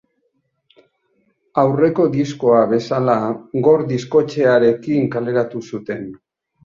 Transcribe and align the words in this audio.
Aurreko 1.63 2.07
diskoa 2.15 2.63
bezala, 2.71 3.17
Gor 3.67 3.87
Diskoetxearekin 3.93 5.09
kaleratu 5.17 5.63
zuten. 5.71 6.03